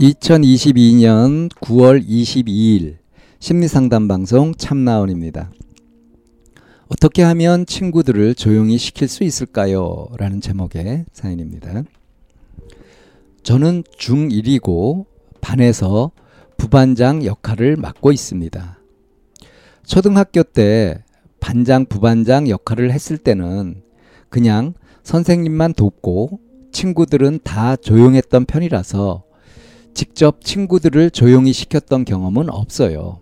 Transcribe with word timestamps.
2022년 0.00 1.48
9월 1.60 2.04
22일 2.04 2.96
심리상담 3.38 4.08
방송 4.08 4.52
참나원입니다. 4.54 5.52
어떻게 6.88 7.22
하면 7.22 7.64
친구들을 7.64 8.34
조용히 8.34 8.76
시킬 8.76 9.06
수 9.06 9.22
있을까요? 9.22 10.08
라는 10.18 10.40
제목의 10.40 11.04
사연입니다. 11.12 11.84
저는 13.44 13.84
중1이고 13.84 15.06
반에서 15.40 16.10
부반장 16.56 17.24
역할을 17.24 17.76
맡고 17.76 18.10
있습니다. 18.10 18.78
초등학교 19.86 20.42
때 20.42 21.04
반장, 21.38 21.86
부반장 21.86 22.48
역할을 22.48 22.90
했을 22.90 23.16
때는 23.16 23.82
그냥 24.28 24.74
선생님만 25.04 25.74
돕고 25.74 26.40
친구들은 26.72 27.40
다 27.44 27.76
조용했던 27.76 28.46
편이라서 28.46 29.23
직접 29.94 30.44
친구들을 30.44 31.10
조용히 31.10 31.52
시켰던 31.52 32.04
경험은 32.04 32.50
없어요. 32.50 33.20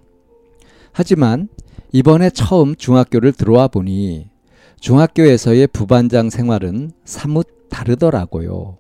하지만 0.93 1.49
이번에 1.93 2.31
처음 2.31 2.75
중학교를 2.75 3.33
들어와 3.33 3.69
보니 3.69 4.31
중학교에서의 4.81 5.69
부반장 5.69 6.31
생활은 6.31 6.91
사뭇 7.05 7.47
다르더라고요. 7.69 8.79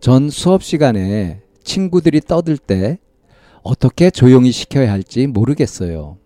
전 0.00 0.30
수업 0.30 0.62
시간에 0.62 1.42
친구들이 1.62 2.20
떠들 2.20 2.56
때 2.56 2.98
어떻게 3.62 4.10
조용히 4.10 4.52
시켜야 4.52 4.90
할지 4.90 5.26
모르겠어요. 5.26 6.16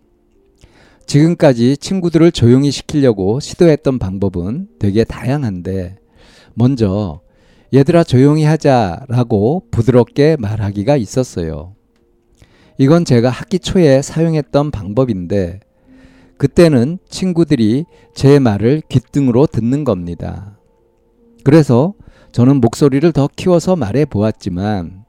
지금까지 1.07 1.77
친구들을 1.77 2.31
조용히 2.33 2.71
시키려고 2.71 3.41
시도했던 3.41 3.99
방법은 3.99 4.69
되게 4.79 5.05
다양한데, 5.05 5.99
먼저, 6.55 7.21
얘들아 7.75 8.05
조용히 8.05 8.45
하자라고 8.45 9.65
부드럽게 9.71 10.37
말하기가 10.39 10.97
있었어요. 10.97 11.75
이건 12.79 13.05
제가 13.05 13.31
학기 13.31 13.59
초에 13.59 14.03
사용했던 14.03 14.71
방법인데, 14.71 15.61
그때는 16.37 16.99
친구들이 17.09 17.85
제 18.15 18.39
말을 18.39 18.83
귓등으로 18.89 19.47
듣는 19.47 19.85
겁니다. 19.85 20.59
그래서 21.45 21.95
저는 22.33 22.61
목소리를 22.61 23.11
더 23.13 23.29
키워서 23.35 23.77
말해 23.77 24.05
보았지만, 24.05 25.05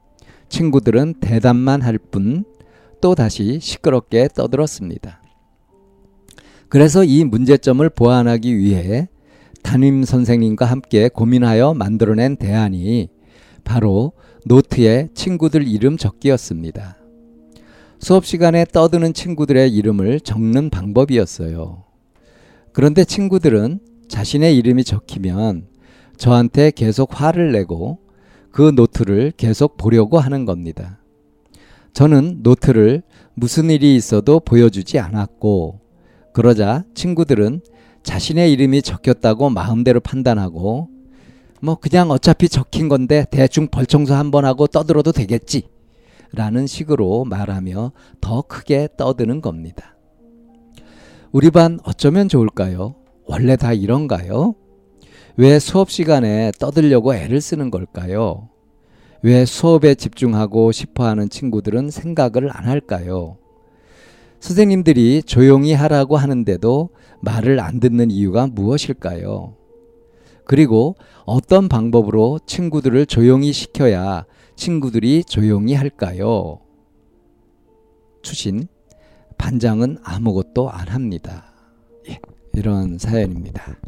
친구들은 0.48 1.14
대답만 1.20 1.82
할 1.82 1.98
뿐 1.98 2.44
또 3.04 3.14
다시 3.14 3.60
시끄럽게 3.60 4.28
떠들었습니다. 4.34 5.20
그래서 6.70 7.04
이 7.04 7.22
문제점을 7.24 7.86
보완하기 7.90 8.56
위해 8.56 9.08
담임 9.74 10.04
선생님과 10.04 10.66
함께 10.66 11.08
고민하여 11.08 11.74
만들어낸 11.74 12.36
대안이 12.36 13.08
바로 13.64 14.12
노트에 14.46 15.08
친구들 15.14 15.66
이름 15.66 15.96
적기였습니다. 15.96 16.96
수업 17.98 18.24
시간에 18.24 18.64
떠드는 18.72 19.14
친구들의 19.14 19.74
이름을 19.74 20.20
적는 20.20 20.70
방법이었어요. 20.70 21.82
그런데 22.72 23.02
친구들은 23.02 23.80
자신의 24.06 24.56
이름이 24.58 24.84
적히면 24.84 25.66
저한테 26.18 26.70
계속 26.70 27.20
화를 27.20 27.50
내고 27.50 27.98
그 28.52 28.70
노트를 28.76 29.32
계속 29.36 29.76
보려고 29.76 30.20
하는 30.20 30.44
겁니다. 30.44 31.00
저는 31.94 32.42
노트를 32.44 33.02
무슨 33.34 33.70
일이 33.70 33.96
있어도 33.96 34.38
보여주지 34.38 35.00
않았고, 35.00 35.80
그러자 36.32 36.84
친구들은 36.94 37.60
자신의 38.04 38.52
이름이 38.52 38.82
적혔다고 38.82 39.50
마음대로 39.50 39.98
판단하고, 40.00 40.88
뭐 41.60 41.74
그냥 41.76 42.10
어차피 42.10 42.48
적힌 42.48 42.88
건데 42.88 43.26
대충 43.30 43.68
벌청소 43.68 44.14
한번 44.14 44.44
하고 44.44 44.66
떠들어도 44.66 45.12
되겠지. 45.12 45.68
라는 46.32 46.66
식으로 46.66 47.24
말하며 47.24 47.92
더 48.20 48.42
크게 48.42 48.88
떠드는 48.96 49.40
겁니다. 49.40 49.96
우리 51.32 51.50
반 51.50 51.80
어쩌면 51.84 52.28
좋을까요? 52.28 52.96
원래 53.24 53.56
다 53.56 53.72
이런가요? 53.72 54.54
왜 55.36 55.58
수업 55.58 55.90
시간에 55.90 56.52
떠들려고 56.58 57.14
애를 57.14 57.40
쓰는 57.40 57.70
걸까요? 57.70 58.50
왜 59.22 59.44
수업에 59.44 59.94
집중하고 59.94 60.70
싶어 60.70 61.06
하는 61.06 61.28
친구들은 61.28 61.90
생각을 61.90 62.50
안 62.54 62.66
할까요? 62.66 63.38
선생님들이 64.44 65.22
조용히 65.22 65.72
하라고 65.72 66.18
하는데도 66.18 66.90
말을 67.22 67.60
안 67.60 67.80
듣는 67.80 68.10
이유가 68.10 68.46
무엇일까요? 68.46 69.56
그리고 70.44 70.96
어떤 71.24 71.66
방법으로 71.66 72.40
친구들을 72.44 73.06
조용히 73.06 73.54
시켜야 73.54 74.26
친구들이 74.54 75.24
조용히 75.24 75.72
할까요? 75.72 76.60
추신, 78.20 78.68
반장은 79.38 79.96
아무것도 80.04 80.68
안 80.68 80.88
합니다. 80.88 81.46
예, 82.10 82.18
이런 82.52 82.98
사연입니다. 82.98 83.78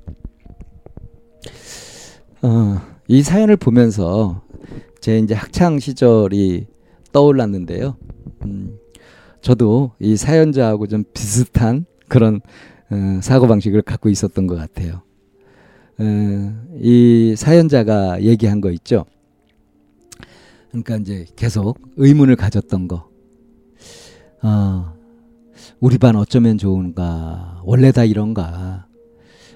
어, 2.40 2.80
이 3.08 3.22
사연을 3.22 3.58
보면서 3.58 4.40
제 5.02 5.18
이제 5.18 5.34
학창 5.34 5.78
시절이 5.78 6.66
떠올랐는데요. 7.12 7.98
음, 8.46 8.78
저도 9.46 9.92
이 10.00 10.16
사연자하고 10.16 10.88
좀 10.88 11.04
비슷한 11.14 11.86
그런 12.08 12.40
어, 12.90 13.20
사고 13.22 13.46
방식을 13.46 13.82
갖고 13.82 14.08
있었던 14.08 14.48
것 14.48 14.56
같아요. 14.56 15.02
어, 16.00 16.64
이 16.80 17.36
사연자가 17.38 18.22
얘기한 18.22 18.60
거 18.60 18.72
있죠. 18.72 19.04
그러니까 20.70 20.96
이제 20.96 21.26
계속 21.36 21.78
의문을 21.94 22.34
가졌던 22.34 22.88
거. 22.88 23.08
어, 24.42 24.92
우리 25.78 25.96
반 25.98 26.16
어쩌면 26.16 26.58
좋은가? 26.58 27.62
원래 27.64 27.92
다 27.92 28.02
이런가? 28.02 28.88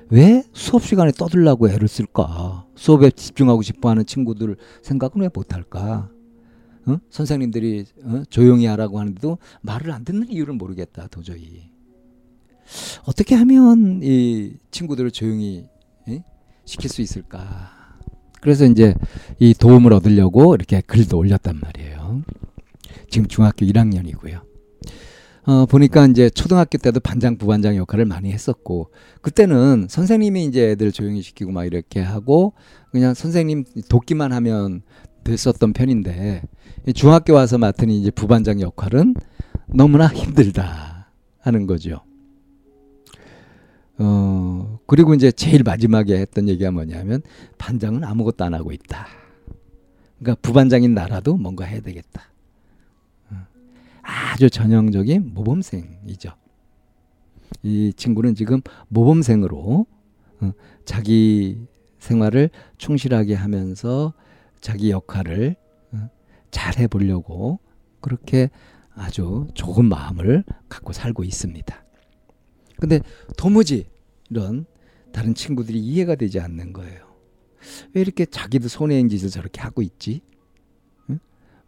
왜 0.08 0.44
수업 0.52 0.84
시간에 0.84 1.10
떠들라고 1.10 1.68
애를 1.68 1.88
쓸까? 1.88 2.64
수업에 2.76 3.10
집중하고 3.10 3.62
싶어 3.62 3.90
하는 3.90 4.06
친구들 4.06 4.54
생각은 4.82 5.22
왜 5.22 5.28
못할까? 5.34 6.10
어? 6.90 7.00
선생님들이 7.10 7.84
어? 8.04 8.22
조용히 8.30 8.66
하라고 8.66 8.98
하는데도 8.98 9.38
말을 9.62 9.90
안 9.92 10.04
듣는 10.04 10.28
이유를 10.28 10.54
모르겠다, 10.54 11.08
도저히. 11.08 11.70
어떻게 13.04 13.34
하면 13.34 14.00
이 14.02 14.54
친구들을 14.70 15.10
조용히 15.10 15.66
에? 16.08 16.22
시킬 16.64 16.90
수 16.90 17.02
있을까? 17.02 17.70
그래서 18.40 18.64
이제 18.64 18.94
이 19.38 19.54
도움을 19.54 19.92
얻으려고 19.92 20.54
이렇게 20.54 20.80
글도 20.80 21.18
올렸단 21.18 21.60
말이에요. 21.60 22.22
지금 23.10 23.26
중학교 23.28 23.66
1학년이고요. 23.66 24.50
어, 25.46 25.66
보니까 25.66 26.06
이제 26.06 26.28
초등학교 26.30 26.78
때도 26.78 27.00
반장, 27.00 27.36
부반장 27.36 27.76
역할을 27.76 28.04
많이 28.04 28.31
했었고, 28.31 28.90
그때는 29.22 29.86
선생님이 29.88 30.44
이제 30.44 30.70
애들 30.70 30.93
조용히 30.93 31.22
시키고 31.22 31.50
막 31.50 31.64
이렇게 31.64 32.00
하고, 32.00 32.52
그냥 32.93 33.14
선생님 33.14 33.64
돕기만 33.88 34.32
하면 34.32 34.82
됐었던 35.25 35.72
편인데, 35.72 36.43
중학교 36.94 37.35
와서 37.35 37.59
맡은 37.59 37.91
이제 37.91 38.11
부반장 38.11 38.61
역할은 38.61 39.15
너무나 39.67 40.06
힘들다 40.09 41.11
하는 41.41 41.67
거죠. 41.67 42.00
어, 43.99 44.79
그리고 44.87 45.15
이제 45.15 45.31
제일 45.31 45.62
마지막에 45.62 46.19
했던 46.19 46.49
얘기가 46.49 46.71
뭐냐면, 46.71 47.21
반장은 47.59 48.03
아무것도 48.03 48.44
안 48.44 48.55
하고 48.55 48.73
있다. 48.73 49.06
그러니까 50.19 50.41
부반장인 50.41 50.94
나라도 50.94 51.37
뭔가 51.37 51.65
해야 51.65 51.81
되겠다. 51.81 52.31
아주 54.03 54.49
전형적인 54.50 55.35
모범생이죠. 55.35 56.32
이 57.62 57.93
친구는 57.94 58.35
지금 58.35 58.61
모범생으로 58.88 59.87
어, 60.41 60.53
자기 60.85 61.67
생활을 61.99 62.50
충실하게 62.79 63.35
하면서 63.35 64.15
자기 64.61 64.91
역할을 64.91 65.56
어, 65.56 65.69
잘 66.50 66.79
해보려고 66.79 67.61
그렇게 68.00 68.50
아주 68.94 69.47
좋은 69.55 69.87
마음을 69.87 70.44
갖고 70.69 70.93
살고 70.93 71.25
있습니다. 71.25 71.85
근데 72.76 73.00
도무지 73.37 73.88
이런 74.31 74.67
다른 75.12 75.35
친구들이 75.35 75.79
이해가 75.79 76.14
되지 76.14 76.41
않는 76.41 76.73
거예요. 76.73 77.11
왜 77.93 78.00
이렇게 78.00 78.25
자기도 78.25 78.69
손해인 78.69 79.08
짓을 79.08 79.29
저렇게 79.29 79.61
하고 79.61 79.82
있지? 79.82 80.23
응? 81.11 81.19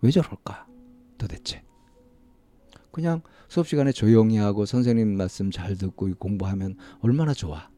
왜 0.01 0.11
저럴까? 0.11 0.67
도대체. 1.19 1.63
그냥 2.91 3.23
수업 3.49 3.69
시간에 3.69 3.93
조용히 3.93 4.37
하고 4.37 4.65
선생님 4.65 5.17
말씀 5.17 5.51
잘 5.51 5.77
듣고 5.77 6.15
공부하면 6.19 6.77
얼마나 7.01 7.35
좋아. 7.35 7.69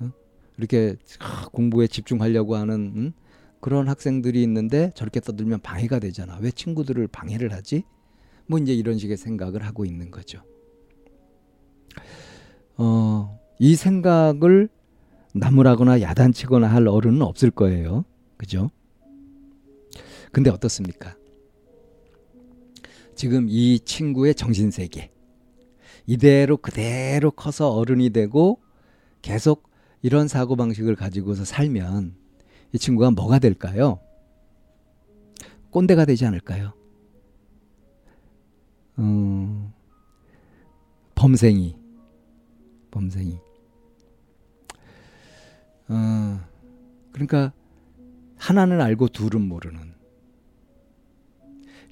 응? 0.00 0.12
이렇게 0.58 0.96
공부에 1.52 1.86
집중하려고 1.86 2.56
하는 2.56 2.92
응? 2.96 3.12
그런 3.60 3.88
학생들이 3.88 4.42
있는데 4.42 4.90
저렇게 4.94 5.20
떠들면 5.20 5.60
방해가 5.60 5.98
되잖아. 5.98 6.38
왜 6.40 6.50
친구들을 6.50 7.06
방해를 7.08 7.52
하지? 7.52 7.84
뭐 8.46 8.58
이제 8.58 8.74
이런 8.74 8.98
식의 8.98 9.16
생각을 9.16 9.64
하고 9.64 9.84
있는 9.84 10.10
거죠. 10.10 10.42
어, 12.76 13.38
이 13.58 13.76
생각을 13.76 14.68
나무라거나 15.34 16.00
야단치거나 16.00 16.66
할 16.66 16.88
어른은 16.88 17.22
없을 17.22 17.50
거예요. 17.50 18.04
그죠? 18.36 18.70
근데 20.32 20.50
어떻습니까? 20.50 21.14
지금 23.14 23.46
이 23.48 23.78
친구의 23.80 24.34
정신세계. 24.34 25.12
이대로 26.06 26.56
그대로 26.56 27.30
커서 27.30 27.70
어른이 27.70 28.10
되고 28.10 28.60
계속 29.22 29.68
이런 30.02 30.26
사고방식을 30.26 30.96
가지고서 30.96 31.44
살면 31.44 32.19
이 32.72 32.78
친구가 32.78 33.10
뭐가 33.10 33.38
될까요? 33.38 34.00
꼰대가 35.70 36.04
되지 36.04 36.26
않을까요? 36.26 36.72
음, 38.98 39.72
범생이, 41.14 41.76
범생이. 42.90 43.38
어, 45.88 46.40
그러니까 47.12 47.52
하나는 48.36 48.80
알고 48.80 49.08
둘은 49.08 49.40
모르는. 49.40 49.94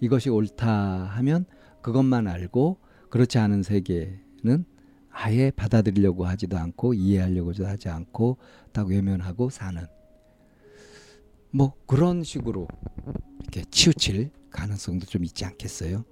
이것이 0.01 0.31
옳다 0.31 0.69
하면 0.69 1.45
그것만 1.83 2.29
알고 2.29 2.79
그렇지 3.11 3.39
않은 3.39 3.63
세계는 3.63 4.65
아예 5.11 5.51
받아들이려고 5.51 6.27
하지도 6.27 6.57
않고 6.57 6.95
이해하려고 6.95 7.53
하지 7.65 7.89
않고 7.89 8.39
딱 8.73 8.87
외면하고 8.87 9.51
사는 9.51 9.85
뭐 11.51 11.75
그런 11.87 12.23
식으로 12.25 12.69
이렇게 13.43 13.65
치우칠 13.71 14.31
가능성도 14.51 15.07
좀 15.07 15.25
있지 15.25 15.45
않겠어요? 15.45 16.05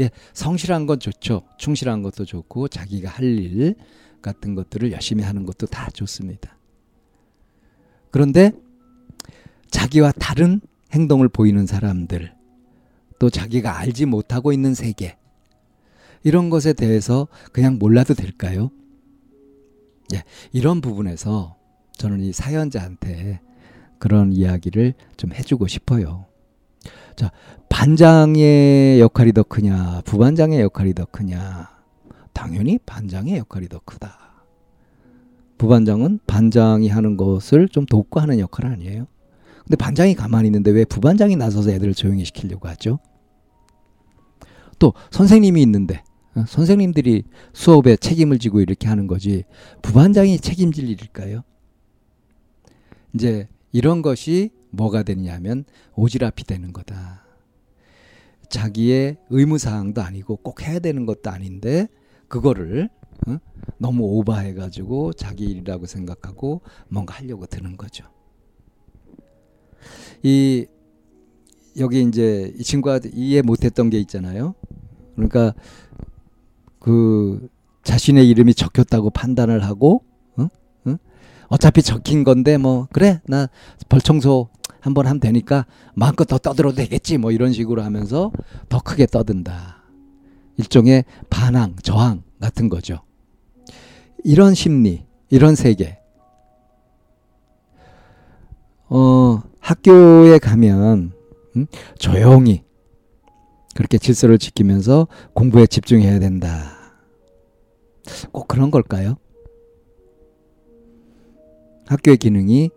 예, 0.00 0.10
성실한 0.32 0.86
건 0.86 0.98
좋죠. 0.98 1.42
충실한 1.58 2.02
것도 2.02 2.24
좋고 2.24 2.68
자기가 2.68 3.10
할 3.10 3.24
일 3.24 3.74
같은 4.22 4.54
것들을 4.54 4.92
열심히 4.92 5.24
하는 5.24 5.46
것도 5.46 5.66
다 5.66 5.88
좋습니다. 5.90 6.58
그런데 8.10 8.52
자기와 9.70 10.12
다른 10.12 10.60
행동을 10.92 11.28
보이는 11.28 11.66
사람들, 11.66 12.34
또 13.18 13.30
자기가 13.30 13.78
알지 13.78 14.06
못하고 14.06 14.52
있는 14.52 14.74
세계, 14.74 15.16
이런 16.22 16.50
것에 16.50 16.72
대해서 16.72 17.28
그냥 17.52 17.78
몰라도 17.78 18.14
될까요? 18.14 18.70
예, 20.12 20.22
이런 20.52 20.80
부분에서 20.80 21.56
저는 21.92 22.20
이 22.20 22.32
사연자한테 22.32 23.40
그런 24.00 24.32
이야기를 24.32 24.94
좀 25.16 25.32
해주고 25.32 25.68
싶어요. 25.68 26.26
자, 27.14 27.30
반장의 27.68 28.98
역할이 28.98 29.32
더 29.32 29.44
크냐, 29.44 30.00
부반장의 30.04 30.60
역할이 30.62 30.94
더 30.94 31.04
크냐. 31.04 31.68
당연히 32.32 32.78
반장의 32.84 33.36
역할이 33.38 33.68
더 33.68 33.78
크다. 33.84 34.18
부반장은 35.58 36.20
반장이 36.26 36.88
하는 36.88 37.16
것을 37.18 37.68
좀 37.68 37.84
돕고 37.84 38.18
하는 38.18 38.38
역할 38.38 38.72
아니에요? 38.72 39.06
근데 39.62 39.76
반장이 39.76 40.14
가만히 40.14 40.48
있는데 40.48 40.70
왜 40.70 40.84
부반장이 40.86 41.36
나서서 41.36 41.70
애들을 41.70 41.92
조용히 41.92 42.24
시키려고 42.24 42.66
하죠? 42.68 42.98
또 44.78 44.94
선생님이 45.10 45.60
있는데 45.62 46.02
어, 46.34 46.44
선생님들이 46.48 47.24
수업에 47.52 47.96
책임을 47.96 48.38
지고 48.38 48.60
이렇게 48.62 48.88
하는 48.88 49.06
거지 49.06 49.44
부반장이 49.82 50.38
책임질 50.38 50.88
일일까요? 50.88 51.42
이제 53.12 53.46
이런 53.72 54.02
것이 54.02 54.50
뭐가 54.70 55.02
되냐면 55.02 55.64
오지랖이 55.94 56.46
되는 56.46 56.72
거다. 56.72 57.24
자기의 58.48 59.16
의무사항도 59.30 60.02
아니고 60.02 60.36
꼭 60.36 60.62
해야 60.62 60.80
되는 60.80 61.06
것도 61.06 61.30
아닌데 61.30 61.88
그거를 62.28 62.90
어? 63.26 63.38
너무 63.78 64.04
오버해가지고 64.04 65.12
자기 65.12 65.44
일이라고 65.44 65.86
생각하고 65.86 66.62
뭔가 66.88 67.14
하려고 67.14 67.46
드는 67.46 67.76
거죠. 67.76 68.04
이 70.22 70.66
여기 71.78 72.02
이제 72.02 72.52
이 72.58 72.62
친구가 72.62 73.00
이해 73.12 73.42
못했던 73.42 73.88
게 73.90 73.98
있잖아요. 74.00 74.54
그러니까 75.14 75.54
그 76.78 77.48
자신의 77.84 78.28
이름이 78.28 78.54
적혔다고 78.54 79.10
판단을 79.10 79.62
하고? 79.64 80.04
어차피 81.50 81.82
적힌 81.82 82.24
건데 82.24 82.56
뭐 82.56 82.86
그래 82.92 83.20
나 83.26 83.48
벌청소 83.88 84.48
한번 84.80 85.06
하면 85.06 85.20
되니까 85.20 85.66
마음껏 85.94 86.24
더 86.24 86.38
떠들어도 86.38 86.76
되겠지 86.76 87.18
뭐 87.18 87.32
이런 87.32 87.52
식으로 87.52 87.82
하면서 87.82 88.32
더 88.68 88.80
크게 88.80 89.06
떠든다. 89.06 89.82
일종의 90.56 91.04
반항, 91.28 91.76
저항 91.82 92.22
같은 92.40 92.68
거죠. 92.68 93.00
이런 94.24 94.54
심리, 94.54 95.04
이런 95.28 95.54
세계. 95.54 95.98
어, 98.88 99.42
학교에 99.60 100.38
가면 100.38 101.12
음? 101.56 101.66
조용히 101.98 102.62
그렇게 103.74 103.98
질서를 103.98 104.38
지키면서 104.38 105.08
공부에 105.34 105.66
집중해야 105.66 106.18
된다. 106.20 106.76
꼭 108.30 108.46
그런 108.48 108.70
걸까요? 108.70 109.16
학교의 111.90 112.18
기능이 112.18 112.70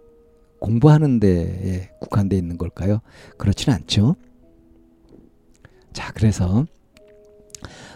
공부하는 0.60 1.20
데에 1.20 1.90
국한되어 2.00 2.40
있는 2.40 2.58
걸까요? 2.58 3.00
그렇지는 3.38 3.76
않죠. 3.78 4.16
자, 5.94 6.12
그래서 6.14 6.66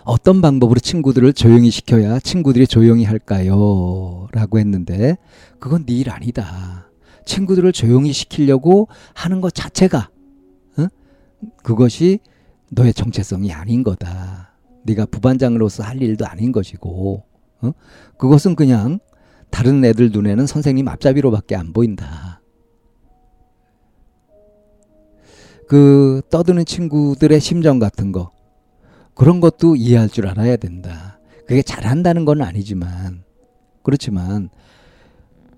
어떤 0.03 0.41
방법으로 0.41 0.79
친구들을 0.79 1.33
조용히 1.33 1.71
시켜야 1.71 2.19
친구들이 2.19 2.67
조용히 2.67 3.03
할까요? 3.03 4.27
라고 4.31 4.59
했는데 4.59 5.17
그건 5.59 5.85
네 5.85 5.95
일 5.95 6.11
아니다. 6.11 6.87
친구들을 7.25 7.71
조용히 7.73 8.13
시키려고 8.13 8.87
하는 9.15 9.41
것 9.41 9.53
자체가 9.55 10.09
어? 10.77 10.87
그것이 11.63 12.19
너의 12.69 12.93
정체성이 12.93 13.51
아닌 13.51 13.83
거다. 13.83 14.53
네가 14.83 15.07
부반장으로서 15.07 15.83
할 15.83 15.99
일도 16.01 16.27
아닌 16.27 16.51
것이고 16.51 17.23
어? 17.61 17.71
그것은 18.17 18.55
그냥 18.55 18.99
다른 19.49 19.83
애들 19.83 20.11
눈에는 20.11 20.45
선생님 20.47 20.87
앞잡이로밖에 20.87 21.55
안 21.55 21.73
보인다. 21.73 22.41
그 25.67 26.21
떠드는 26.29 26.65
친구들의 26.65 27.39
심정 27.39 27.79
같은 27.79 28.11
거 28.11 28.31
그런 29.13 29.41
것도 29.41 29.75
이해할 29.75 30.09
줄 30.09 30.27
알아야 30.27 30.55
된다. 30.55 31.19
그게 31.45 31.61
잘한다는 31.61 32.25
건 32.25 32.41
아니지만 32.41 33.23
그렇지만 33.83 34.49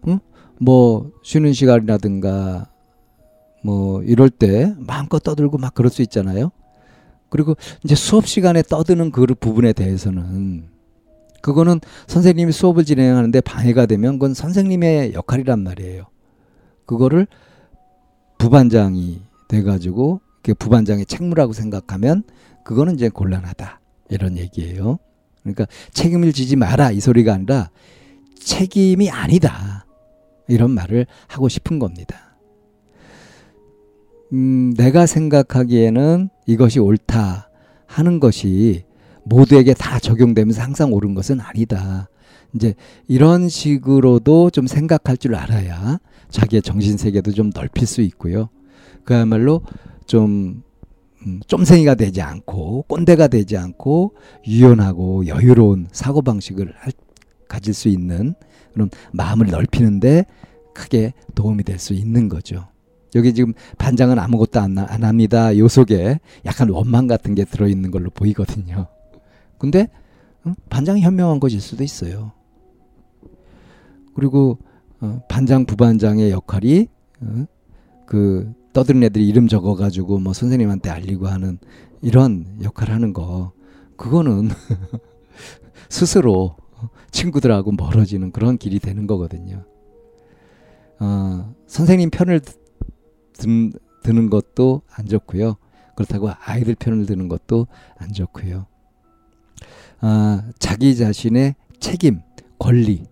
응? 0.08 0.20
뭐 0.60 1.12
쉬는 1.24 1.54
시간이라든가 1.54 2.70
뭐 3.64 4.02
이럴 4.04 4.30
때 4.30 4.74
마음껏 4.78 5.20
떠들고 5.20 5.58
막 5.58 5.74
그럴 5.74 5.90
수 5.90 6.02
있잖아요. 6.02 6.52
그리고 7.30 7.56
이제 7.84 7.96
수업 7.96 8.28
시간에 8.28 8.62
떠드는 8.62 9.12
그 9.12 9.26
부분에 9.26 9.74
대해서는 9.74 10.70
그거는 11.42 11.80
선생님이 12.08 12.52
수업을 12.52 12.86
진행하는데 12.86 13.42
방해가 13.42 13.86
되면 13.86 14.14
그건 14.14 14.34
선생님의 14.34 15.14
역할이란 15.14 15.60
말이에요. 15.60 16.06
그거를 16.86 17.28
부반장이 18.38 19.22
돼가지고 19.48 20.22
부반장의 20.58 21.06
책무라고 21.06 21.54
생각하면 21.54 22.24
그거는 22.64 22.96
이제 22.96 23.10
곤란하다 23.10 23.80
이런 24.10 24.38
얘기예요. 24.38 25.00
그러니까 25.44 25.68
책임을 25.94 26.34
지지 26.34 26.56
마라 26.56 26.92
이 26.92 27.00
소리가 27.00 27.34
아니라 27.34 27.70
책임이 28.40 29.10
아니다 29.10 29.86
이런 30.48 30.72
말을 30.72 31.06
하고 31.28 31.50
싶은 31.50 31.80
겁니다. 31.80 32.36
음, 34.34 34.74
내가 34.76 35.06
생각하기에는 35.06 36.30
이것이 36.46 36.80
옳다 36.80 37.50
하는 37.86 38.20
것이 38.20 38.84
모두에게 39.24 39.74
다 39.74 40.00
적용되면서 40.00 40.62
항상 40.62 40.94
옳은 40.94 41.14
것은 41.14 41.40
아니다. 41.40 42.10
이제 42.54 42.74
이런 43.08 43.48
식으로도 43.50 44.50
좀 44.50 44.66
생각할 44.68 45.18
줄 45.18 45.36
알아야 45.36 46.00
자기의 46.30 46.62
정신 46.62 46.98
세계도 46.98 47.32
좀 47.32 47.52
넓힐 47.54 47.86
수 47.86 48.02
있고요. 48.02 48.50
그야말로 49.04 49.62
좀 50.06 50.64
음, 51.26 51.42
쫌생이가 51.48 51.96
되지 51.96 52.22
않고 52.22 52.86
꼰대가 52.88 53.28
되지 53.28 53.58
않고 53.58 54.14
유연하고 54.48 55.28
여유로운 55.28 55.88
사고 55.92 56.22
방식을 56.22 56.74
할 56.78 56.94
가질 57.48 57.74
수 57.74 57.90
있는 57.90 58.36
그런 58.74 58.90
마음을 59.12 59.48
넓히는데 59.48 60.26
크게 60.74 61.14
도움이 61.36 61.64
될 61.64 61.78
수 61.80 61.94
있는 61.94 62.30
거죠. 62.30 62.68
여기 63.16 63.34
지금 63.34 63.54
반장은 63.80 64.20
아무것도 64.20 64.60
안, 64.60 64.78
안 64.78 65.04
합니다. 65.04 65.58
요 65.58 65.68
속에 65.68 66.20
약간 66.46 66.70
원망 66.70 67.08
같은 67.08 67.34
게 67.36 67.44
들어있는 67.44 67.90
걸로 67.92 68.10
보이거든요. 68.12 68.88
근데 69.60 69.88
어? 70.44 70.54
반장이 70.70 71.02
현명한 71.02 71.40
것일 71.40 71.62
수도 71.62 71.84
있어요. 71.84 72.32
그리고 74.16 74.58
어, 75.02 75.22
반장 75.30 75.66
부반장의 75.66 76.32
역할이 76.32 76.88
어, 77.22 77.46
그 78.08 78.52
떠드는 78.74 79.04
애들이 79.04 79.28
이름 79.28 79.48
적어가지고 79.48 80.20
뭐 80.20 80.34
선생님한테 80.34 80.90
알리고 80.90 81.28
하는 81.28 81.60
이런 82.02 82.58
역할 82.64 82.92
하는 82.92 83.14
거 83.14 83.52
그거는 83.98 84.50
스스로 85.90 86.56
친구들하고 87.12 87.72
멀어지는 87.74 88.32
그런 88.32 88.58
길이 88.58 88.80
되는 88.80 89.06
거거든요. 89.06 89.66
어, 91.00 91.54
선생님 91.68 92.10
편을 92.10 92.42
든, 93.34 93.72
드는 94.04 94.30
것도 94.30 94.82
안 94.92 95.06
좋고요. 95.06 95.58
그렇다고 95.96 96.30
아이들 96.46 96.76
편을 96.76 97.06
드는 97.06 97.28
것도 97.28 97.68
안 97.98 98.14
좋고요. 98.14 98.68
아, 100.02 100.44
자기 100.60 100.96
자신의 100.96 101.56
책임, 101.80 102.20
권리, 102.58 103.04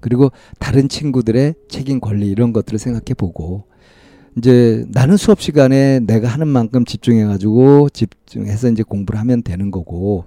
그리고 0.00 0.30
다른 0.58 0.88
친구들의 0.88 1.54
책임, 1.68 2.00
권리 2.00 2.28
이런 2.28 2.52
것들을 2.52 2.78
생각해 2.78 3.14
보고 3.16 3.64
이제 4.36 4.84
나는 4.90 5.16
수업 5.16 5.40
시간에 5.40 6.00
내가 6.00 6.28
하는 6.28 6.46
만큼 6.46 6.84
집중해 6.84 7.24
가지고 7.24 7.88
집중해서 7.88 8.68
이제 8.70 8.82
공부를 8.82 9.18
하면 9.20 9.42
되는 9.42 9.70
거고 9.70 10.26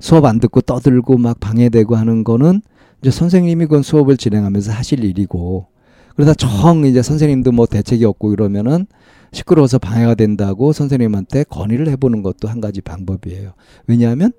수업 0.00 0.24
안 0.24 0.40
듣고 0.40 0.60
떠들고 0.60 1.18
막 1.18 1.38
방해되고 1.38 1.94
하는 1.94 2.24
거는 2.24 2.62
이제 3.00 3.10
선생님이 3.10 3.66
그건 3.66 3.82
수업을 3.82 4.16
진행하면서 4.16 4.72
하실 4.72 5.04
일이고 5.04 5.68
그러다 6.16 6.34
정 6.34 6.84
이제 6.84 7.00
선생님도 7.00 7.52
뭐 7.52 7.66
대책이 7.66 8.04
없고 8.04 8.32
이러면은 8.32 8.86
시끄러워서 9.32 9.78
방해가 9.78 10.14
된다고 10.14 10.72
선생님한테 10.72 11.44
건의를 11.44 11.88
해보는 11.88 12.22
것도 12.22 12.48
한 12.48 12.60
가지 12.60 12.80
방법이에요. 12.80 13.52
왜냐하면 13.86 14.32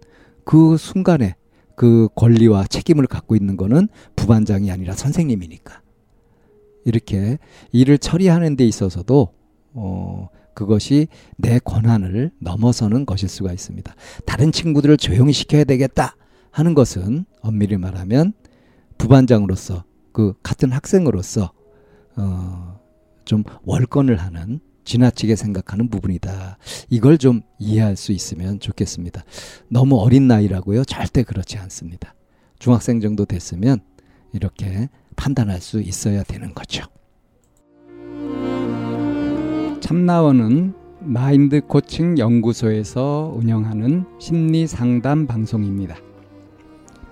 그 0.45 0.77
순간에 0.77 1.35
그 1.75 2.07
권리와 2.15 2.67
책임을 2.67 3.07
갖고 3.07 3.35
있는 3.35 3.57
거는 3.57 3.89
부반장이 4.15 4.71
아니라 4.71 4.93
선생님이니까. 4.93 5.81
이렇게 6.85 7.37
일을 7.71 7.97
처리하는 7.97 8.55
데 8.55 8.65
있어서도 8.65 9.33
어 9.73 10.29
그것이 10.53 11.07
내 11.35 11.59
권한을 11.59 12.31
넘어서는 12.39 13.05
것일 13.05 13.27
수가 13.27 13.51
있습니다. 13.51 13.93
다른 14.25 14.51
친구들을 14.51 14.95
조용히 14.97 15.33
시켜야 15.33 15.65
되겠다 15.65 16.15
하는 16.51 16.73
것은 16.73 17.25
엄밀히 17.41 17.75
말하면 17.75 18.31
부반장으로서 18.97 19.83
그 20.13 20.33
같은 20.41 20.71
학생으로서 20.71 21.51
어 22.15 22.75
좀 23.25 23.43
월권을 23.63 24.15
하는 24.17 24.61
지나치게 24.85 25.35
생각하는 25.35 25.89
부분이다. 25.89 26.57
이걸 26.89 27.17
좀 27.17 27.41
이해할 27.59 27.97
수 27.97 28.13
있으면 28.13 28.59
좋겠습니다. 28.59 29.23
너무 29.69 29.97
어린 29.97 30.27
나이라고요? 30.27 30.85
절대 30.85 31.23
그렇지 31.23 31.57
않습니다. 31.57 32.13
중학생 32.59 33.01
정도 33.01 33.25
됐으면 33.25 33.79
이렇게 34.31 34.87
판단할 35.15 35.59
수 35.59 35.81
있어야 35.81 36.21
되는 36.23 36.53
거죠. 36.53 36.85
참나원은 39.81 40.73
마인드 41.01 41.59
코칭 41.61 42.17
연구소에서 42.17 43.33
운영하는 43.35 44.05
심리 44.19 44.65
상담 44.65 45.27
방송입니다. 45.27 45.95